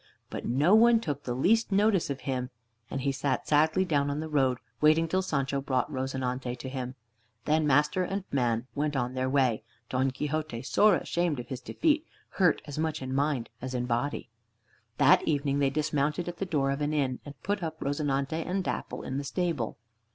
But 0.31 0.45
no 0.47 0.73
one 0.73 0.99
took 0.99 1.25
the 1.25 1.35
least 1.35 1.71
notice 1.71 2.09
of 2.09 2.21
him, 2.21 2.49
and 2.89 3.01
he 3.01 3.11
sat 3.11 3.47
sadly 3.47 3.85
down 3.85 4.09
on 4.09 4.19
the 4.19 4.27
road, 4.27 4.57
waiting 4.81 5.07
till 5.07 5.21
Sancho 5.21 5.61
brought 5.61 5.91
"Rozinante" 5.91 6.55
to 6.55 6.69
him. 6.69 6.95
Then 7.45 7.67
master 7.67 8.01
and 8.01 8.23
man 8.31 8.65
went 8.73 8.95
on 8.95 9.13
their 9.13 9.29
way, 9.29 9.61
Don 9.89 10.09
Quixote 10.09 10.63
sore 10.63 10.95
ashamed 10.95 11.39
of 11.39 11.49
his 11.49 11.61
defeat, 11.61 12.03
hurt 12.29 12.63
as 12.65 12.79
much 12.79 13.03
in 13.03 13.13
mind 13.13 13.49
as 13.61 13.75
in 13.75 13.85
body. 13.85 14.31
That 14.97 15.21
evening 15.27 15.59
they 15.59 15.69
dismounted 15.69 16.27
at 16.27 16.37
the 16.37 16.47
door 16.47 16.71
of 16.71 16.81
an 16.81 16.95
inn, 16.95 17.19
and 17.23 17.39
put 17.43 17.61
up 17.61 17.79
"Rozinante" 17.79 18.43
and 18.43 18.63
"Dapple" 18.63 19.03
in 19.03 19.19
the 19.19 19.23
stable. 19.23 19.77